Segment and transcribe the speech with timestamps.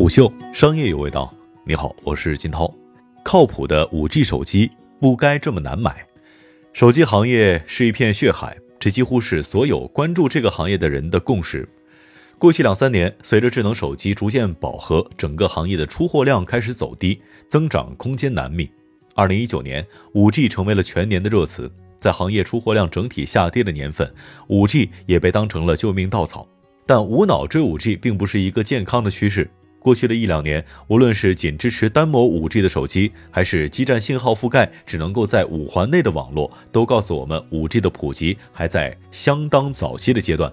[0.00, 1.30] 虎嗅商业有味道，
[1.62, 2.74] 你好，我是金涛。
[3.22, 6.06] 靠谱的五 G 手机不该这么难买。
[6.72, 11.68] 手机行业是一片血海，这几乎是所有关注这个行业的人的共识。
[12.38, 18.70] 过去两三年，随着智能手机逐渐饱和，整个行业的出货量开始走低，增长空间难觅。
[19.14, 24.10] 二零一九年，五 G 成为了全年的热词，在行业出货量整体下跌的年份，
[24.46, 26.48] 五 G 也被当成了救命稻草。
[26.86, 29.46] 但无脑追五 G 并不是一个健康的趋势。
[29.80, 40.52] 过去的一两年，无论是仅支持单模 5G 的手机，还是基站信号覆盖只能够在五环内的网络，都告诉我们，5G 的普及还在相当早期的阶段。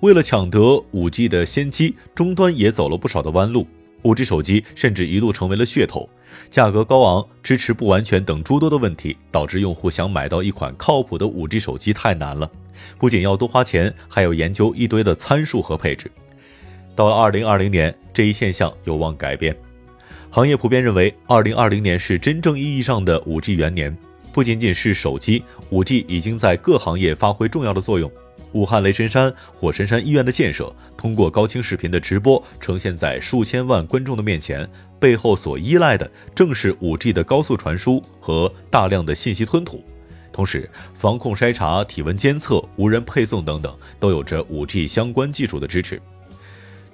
[0.00, 0.58] 为了抢得
[0.92, 3.66] 5G 的先机，终端也走了不少的弯路。
[4.02, 6.08] 5G 手机甚至一度成为了噱头，
[6.50, 12.50] 价格高昂、支持不完全等诸多的问题，导致用户想买到一款靠谱的 5G 手机太难了。
[12.96, 16.10] 不仅要多花钱，还要研究一堆的参数和配置。
[16.98, 19.56] 到了二零二零年，这一现象有望改变。
[20.30, 23.96] 行业普遍认为，二零二零年是真正意义上的五 G 元年。
[24.32, 28.10] 不仅仅是手机，五 G 已经在各行业发挥重要的作用。
[28.50, 34.68] 武汉雷神山、火神山医院的建设，通过高清视频的直播呈现在数千万观众的面前，
[34.98, 39.84] 背后所依赖的正是五 G 的高速传输和大量的信息吞吐。
[40.32, 46.02] 同时，防控筛查、体温监测、无人配送等等，都有着五 G 相关技术的支持。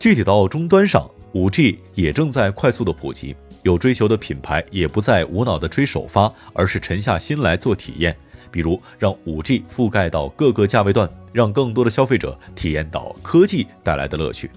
[0.04, 8.14] 具体到终端上，五 G 也正在快速的普及，有追求的品牌也不再无脑的追首发，而是沉下心来做体验，
[8.50, 14.50] 比如让五 G 覆盖到各个价位段，让更多的消费者体验到科技带来的乐趣。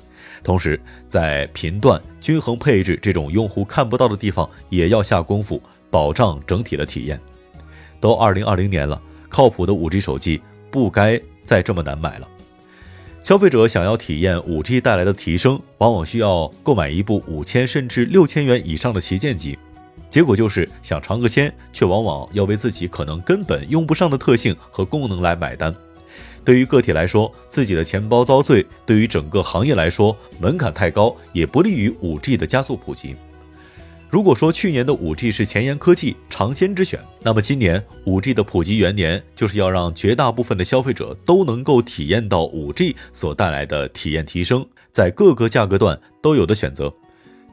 [0.44, 7.18] 同时，在频段均衡配置这种用户看不到的地方，也要下功夫，保障整体的体验。
[8.02, 12.28] 都二零二零年了，靠谱的五 G 手机不该再这么难买了。
[13.28, 19.60] 消费者想要体验 5G 带来的提升，往往需要购买一部五千甚至六千元以上的旗舰机，
[20.10, 25.76] 结果就是想尝个鲜，却往往要为自己可能根本用不上的特性和功能来买单。
[26.46, 33.14] 对于个体来说，自己的钱包遭罪；对于整个行业来说，门槛太高，也不利于 5G 的加速普及。
[34.10, 46.92] 如果说去年的五 G 是前沿科技尝鲜之选，那么今年五 G 的普及元年就是要让绝大部分的消费者都能够体验到五 G 所带来的体验提升，在各个价格段都有的选择。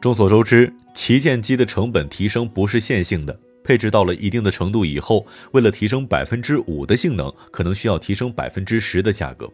[0.01, 9.51] 众所周知，旗舰机的成本提升不是线性的，配置到了一定的程度以后，为了提升百分之五的性能，可能需要提升百分之十的价格。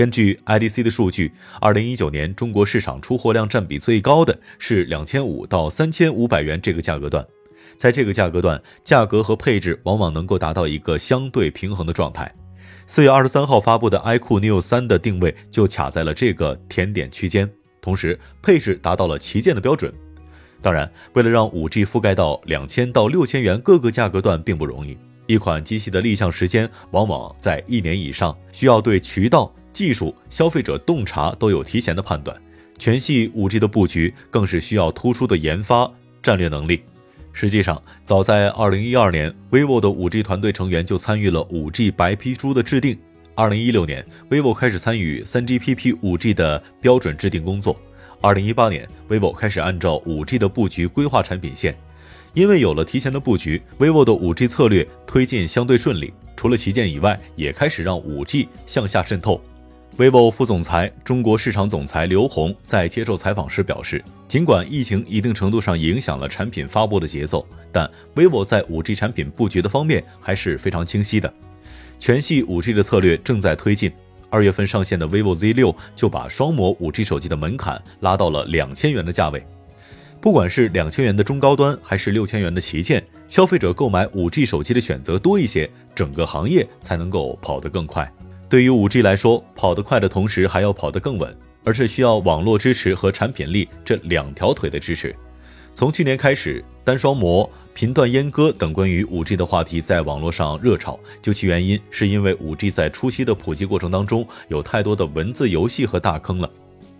[0.00, 1.30] 根据 IDC 的数据，
[1.60, 7.22] 二零一九年中国市场出货量占比最高的是两千五到三千五百元这个价格段，
[7.76, 12.34] 在这个价格段，价格和配置往往能够达到一个相对平衡的状态。
[12.86, 17.46] 四月二十三号发布的 iQOO Neo 三的定位就卡在了这个甜点区间，
[17.82, 19.92] 同时配置达到了旗舰的标准。
[20.62, 24.96] 当然，为了让五 G 覆盖到两千到六千元各个价格段并不容易，
[25.26, 29.54] 一款机器的立项时间往往在一年以上，需要对渠道。
[29.72, 32.36] 技术、消费者洞察都有提前的判断，
[32.78, 35.90] 全系五 G 的布局更是需要突出的研发
[36.22, 36.82] 战略能力。
[37.32, 42.98] 实际上，早在二零一二年，vivo 的五 G 团队成员就参与了五 G 白皮书的制定。
[43.36, 47.80] 二零一六年，vivo 开始参与三 GPP 五 G 的标准制定工作。
[48.20, 51.74] 二零一八年，vivo 开始按照五 G 的布局规划产品线。
[52.34, 56.12] 因为有了提前的布局，vivo 的五 G 策略推进相对顺利。
[56.36, 59.40] 除了旗舰以外，也开始让五 G 向下渗透。
[60.00, 71.30] Vivo 副总裁、中国市场总裁刘红在接受采访时表示，尽管疫情一定程度上影响了产品发布的节奏，但 vivo 在 5G 产品布局的方面还是非常清晰的。
[71.98, 73.92] 全系 5G 的策略正在推进。
[74.30, 79.44] 二月份上线的 vivo Z6 就把双模 5G 手机的门槛拉到了两千元的价位。
[80.18, 88.10] 不管是两千元的中高端，还是六千元的旗舰，消费者购买 5G 手机的选择多一些，整个行业才能够跑得更快。
[88.50, 95.14] 对于五 G 来说，跑得快的同时还要跑得更稳，而是需要网络支持和产品力这两条腿的支持。
[95.72, 106.50] 从去年开始，单双模、频段阉割等关于五 G 的话题在网络上热炒，究其原因，是因为五 G 在初期的普及过程当中有太多的文字游戏和大坑了。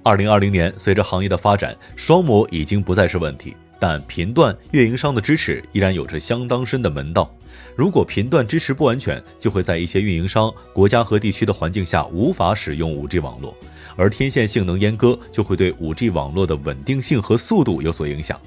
[0.04, 3.56] 二零二零年，随着行业的发展，双模已经不再是问题。
[3.80, 7.28] 但频段运营商的支持依然有着相当深的门道。
[7.76, 13.56] 如果频段支持不完全，就会在一些运营商、国家和地区的环境下无法使用 5G 网络，
[13.96, 18.40] 而天线性能阉割就会对 5G 网络的稳定性和速度有所影响。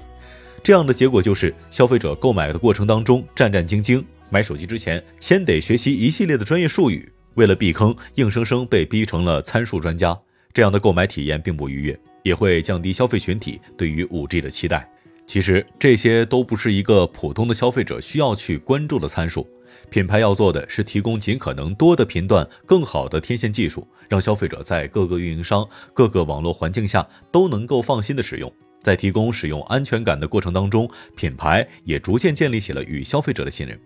[0.62, 10.18] 这样的结果就是，消费者购买的过程当中战战兢兢，买手机之前先得学习一系列的专业术语，为了避坑，硬生生被逼成了参数专家，
[10.52, 11.98] 这样的购买体验并不愉悦。
[12.24, 14.88] 也会降低消费群体对于 5G 的期待。
[15.26, 19.46] 其实这些都不是一个普通的消费者需要去关注的参数。
[19.90, 28.52] 品牌要做的是提供尽可能多的频段、更好的天线技术，让消费者在各个运营商、各个网络环境下都能够放心的使用。
[28.80, 33.78] 在提供使用安全感的过程当中，品牌也逐渐建立起了与消费者的信任。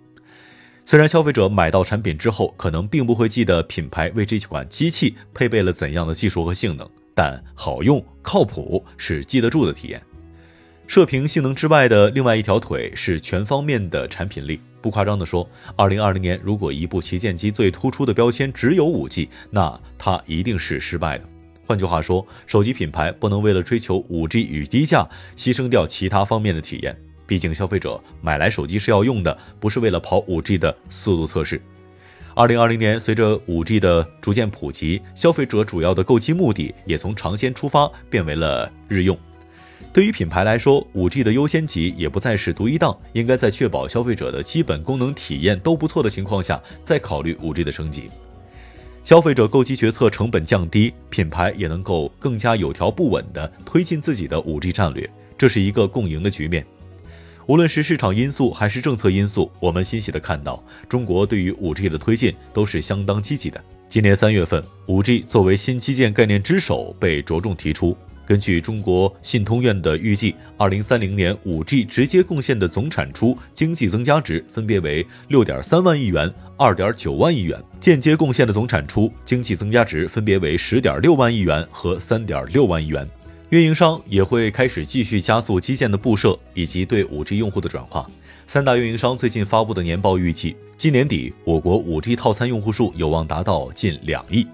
[0.85, 10.03] 虽然消费者买到产品之后，可能并不会记得品牌为这款机器配备了怎样的技术和性能，但好用、靠谱是记得住的体验。
[10.89, 14.59] 射频性能之外的另外一条腿是全方面的产品力。
[14.81, 15.47] 不夸张地说，
[15.77, 21.25] 二零二零年如果一部旗舰机最突出的标签只有五 G，那它一定是失败的。
[21.67, 25.07] 换句话说，手机品牌不能为了追求五 G 与低价，
[25.37, 26.99] 牺牲掉其他方面的体验。
[27.27, 31.61] 毕竟，消费者买来手机是要用的，不是为了跑五 G 的速度测试。
[32.35, 39.15] 二零二零年，随着五 G 的逐渐普及，消费者主要的购机目的也从尝鲜出发，变为了日用。
[39.93, 48.11] 对于品牌来说，五 G 的优先级也不再是独一档，应该在确保消费者的基本功能体验都不错的情况下，再考虑五 G 的升级。
[49.03, 55.09] 消费者购机决策成本降低，品牌也能够更加有条不紊地推进自己的五 G 战略，
[55.39, 56.65] 这是一个共赢的局面。
[57.47, 63.59] 无论是市场因素还是政策因素，我们欣喜地看到，中国对于五 G 的推进都是相当积极的。
[63.89, 67.97] 今年三月份，五 G 作为新基建概念之首被着重提出。
[68.29, 83.09] 根据中国信通院的预计，二零三零年五 G 直接贡献的总产出经济增加值分别为六点三万亿元、二点九万亿元；间接贡献的总产出经济增加值分别为十点六万亿元和三点六万亿元。
[83.49, 88.05] 运营商也会开始继续加速基建的布设以及对五 G 用户的转化。
[88.47, 94.47] 三大运营商最近发布的年报预计，今年底我国五 G 套餐用户数有望达到近两亿。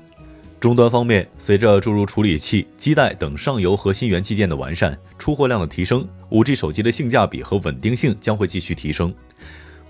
[0.65, 9.13] 终端方面，随着诸如处理器、基带等上游核心元器件的完善，出货量的提升，5G 手机的性价比和稳定性将会继续提升。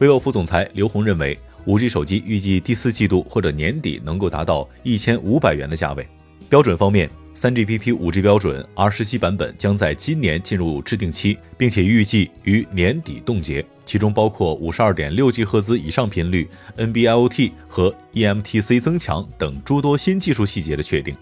[0.00, 6.04] vivo 副总裁刘宏认为，5G 手机预计第四季度或者年底能够达到一千五百元的价位。
[6.48, 21.14] 标准方面，3GPP 5G 标准 R 十七版本将在今年进入制定期，并且预计于年底冻结，其中包括五十二点六 G 赫兹以上频率、NB-IoT 和 eMTC 增强等诸多新技术细节的确定。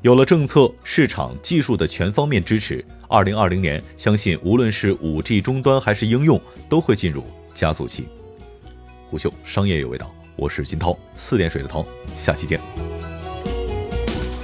[0.00, 7.22] 有了政策、市场、技术的全方面支持，二零二零年相信无论是 5G 终端还是应用，都会进入
[7.54, 8.08] 加速期。
[9.08, 11.86] 虎嗅商业有味道，我是金涛，四点水的涛，
[12.16, 12.58] 下期见。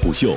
[0.00, 0.37] 虎嗅，